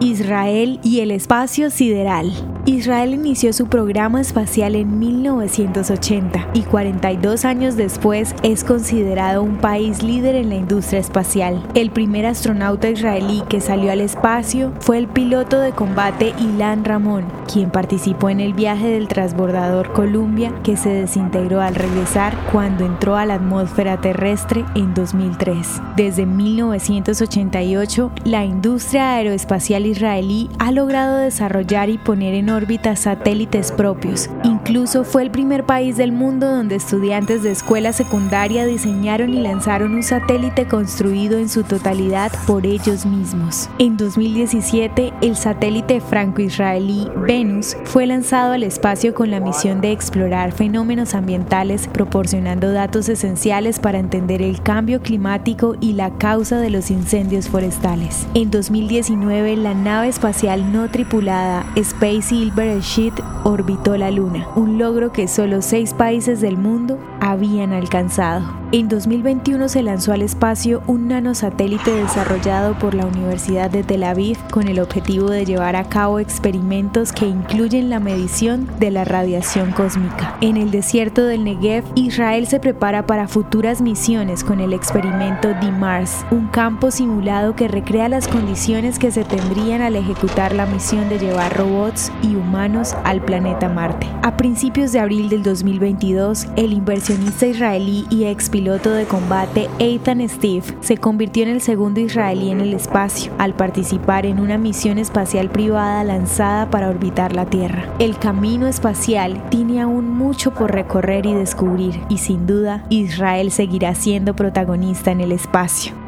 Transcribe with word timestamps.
Israel 0.00 0.78
y 0.84 1.00
el 1.00 1.10
espacio 1.10 1.70
sideral. 1.70 2.32
Israel 2.66 3.14
inició 3.14 3.52
su 3.52 3.66
programa 3.66 4.20
espacial 4.20 4.76
en 4.76 4.98
1980 4.98 6.50
y 6.54 6.62
42 6.62 7.44
años 7.44 7.76
después 7.76 8.34
es 8.42 8.62
considerado 8.62 9.42
un 9.42 9.56
país 9.56 10.02
líder 10.02 10.36
en 10.36 10.50
la 10.50 10.54
industria 10.54 11.00
espacial. 11.00 11.66
El 11.74 11.90
primer 11.90 12.26
astronauta 12.26 12.90
israelí 12.90 13.42
que 13.48 13.60
salió 13.60 13.90
al 13.90 14.00
espacio 14.00 14.72
fue 14.80 14.98
el 14.98 15.08
piloto 15.08 15.58
de 15.58 15.72
combate 15.72 16.34
Ilan 16.38 16.84
Ramón, 16.84 17.24
quien 17.52 17.70
participó 17.70 18.28
en 18.28 18.40
el 18.40 18.52
viaje 18.52 18.88
del 18.88 19.08
transbordador 19.08 19.92
Columbia 19.92 20.52
que 20.62 20.76
se 20.76 20.90
desintegró 20.90 21.60
al 21.60 21.74
regresar 21.74 22.36
cuando 22.52 22.84
entró 22.84 23.16
a 23.16 23.26
la 23.26 23.34
atmósfera 23.34 24.00
terrestre 24.00 24.64
en 24.76 24.94
2003. 24.94 25.80
Desde 25.96 26.26
1988, 26.26 28.12
la 28.24 28.44
industria 28.44 29.14
aeroespacial 29.14 29.87
israelí 29.88 30.48
ha 30.58 30.70
logrado 30.72 31.16
desarrollar 31.16 31.88
y 31.88 31.98
poner 31.98 32.34
en 32.34 32.50
órbitas 32.50 33.00
satélites 33.00 33.72
propios. 33.72 34.30
Incluso 34.68 35.02
fue 35.02 35.22
el 35.22 35.30
primer 35.30 35.64
país 35.64 35.96
del 35.96 36.12
mundo 36.12 36.46
donde 36.46 36.76
estudiantes 36.76 37.42
de 37.42 37.52
escuela 37.52 37.94
secundaria 37.94 38.66
diseñaron 38.66 39.32
y 39.32 39.40
lanzaron 39.40 39.94
un 39.94 40.02
satélite 40.02 40.66
construido 40.68 41.38
en 41.38 41.48
su 41.48 41.62
totalidad 41.62 42.30
por 42.46 42.66
ellos 42.66 43.06
mismos. 43.06 43.70
En 43.78 43.96
2017, 43.96 45.14
el 45.22 45.36
satélite 45.36 46.02
franco-israelí 46.02 47.08
Venus 47.16 47.78
fue 47.84 48.06
lanzado 48.06 48.52
al 48.52 48.62
espacio 48.62 49.14
con 49.14 49.30
la 49.30 49.40
misión 49.40 49.80
de 49.80 49.90
explorar 49.90 50.52
fenómenos 50.52 51.14
ambientales 51.14 51.88
proporcionando 51.88 52.70
datos 52.70 53.08
esenciales 53.08 53.78
para 53.78 53.98
entender 53.98 54.42
el 54.42 54.60
cambio 54.60 55.00
climático 55.00 55.76
y 55.80 55.94
la 55.94 56.10
causa 56.18 56.58
de 56.58 56.68
los 56.68 56.90
incendios 56.90 57.48
forestales. 57.48 58.26
En 58.34 58.50
2019, 58.50 59.56
la 59.56 59.72
nave 59.72 60.08
espacial 60.08 60.74
no 60.74 60.90
tripulada 60.90 61.64
Space 61.74 62.20
Silver 62.20 62.82
Sheet 62.82 63.14
orbitó 63.44 63.96
la 63.96 64.10
Luna, 64.10 64.46
un 64.58 64.76
logro 64.76 65.12
que 65.12 65.28
solo 65.28 65.62
seis 65.62 65.94
países 65.94 66.40
del 66.40 66.56
mundo 66.56 66.98
habían 67.20 67.72
alcanzado. 67.72 68.57
En 68.70 68.90
2021 68.90 69.66
se 69.70 69.82
lanzó 69.82 70.12
al 70.12 70.20
espacio 70.20 70.82
un 70.86 71.08
nanosatélite 71.08 71.90
desarrollado 71.90 72.78
por 72.78 72.92
la 72.92 73.06
Universidad 73.06 73.70
de 73.70 73.82
Tel 73.82 74.04
Aviv 74.04 74.36
con 74.50 74.68
el 74.68 74.78
objetivo 74.78 75.30
de 75.30 75.46
llevar 75.46 75.74
a 75.74 75.84
cabo 75.84 76.18
experimentos 76.18 77.12
que 77.12 77.26
incluyen 77.26 77.88
la 77.88 77.98
medición 77.98 78.68
de 78.78 78.90
la 78.90 79.06
radiación 79.06 79.72
cósmica. 79.72 80.36
En 80.42 80.58
el 80.58 80.70
desierto 80.70 81.24
del 81.24 81.44
Negev, 81.44 81.82
Israel 81.94 82.46
se 82.46 82.60
prepara 82.60 83.06
para 83.06 83.26
futuras 83.26 83.80
misiones 83.80 84.44
con 84.44 84.60
el 84.60 84.74
experimento 84.74 85.54
DIMARS, 85.54 86.26
un 86.30 86.48
campo 86.48 86.90
simulado 86.90 87.56
que 87.56 87.68
recrea 87.68 88.10
las 88.10 88.28
condiciones 88.28 88.98
que 88.98 89.10
se 89.10 89.24
tendrían 89.24 89.80
al 89.80 89.96
ejecutar 89.96 90.54
la 90.54 90.66
misión 90.66 91.08
de 91.08 91.18
llevar 91.18 91.56
robots 91.56 92.12
y 92.20 92.36
humanos 92.36 92.94
al 93.04 93.22
planeta 93.22 93.70
Marte. 93.70 94.06
A 94.22 94.36
principios 94.36 94.92
de 94.92 95.00
abril 95.00 95.30
del 95.30 95.42
2022, 95.42 96.48
el 96.56 96.74
inversionista 96.74 97.46
israelí 97.46 98.06
y 98.10 98.24
ex 98.24 98.50
piloto 98.58 98.90
de 98.90 99.04
combate 99.04 99.70
Ethan 99.78 100.28
Steve 100.28 100.64
se 100.80 100.96
convirtió 100.96 101.44
en 101.44 101.50
el 101.50 101.60
segundo 101.60 102.00
israelí 102.00 102.50
en 102.50 102.60
el 102.60 102.74
espacio 102.74 103.30
al 103.38 103.54
participar 103.54 104.26
en 104.26 104.40
una 104.40 104.58
misión 104.58 104.98
espacial 104.98 105.48
privada 105.48 106.02
lanzada 106.02 106.68
para 106.68 106.88
orbitar 106.88 107.36
la 107.36 107.46
Tierra. 107.46 107.84
El 108.00 108.18
camino 108.18 108.66
espacial 108.66 109.48
tiene 109.48 109.80
aún 109.80 110.10
mucho 110.10 110.54
por 110.54 110.72
recorrer 110.72 111.24
y 111.26 111.34
descubrir 111.34 112.00
y 112.08 112.18
sin 112.18 112.48
duda 112.48 112.84
Israel 112.88 113.52
seguirá 113.52 113.94
siendo 113.94 114.34
protagonista 114.34 115.12
en 115.12 115.20
el 115.20 115.30
espacio. 115.30 116.07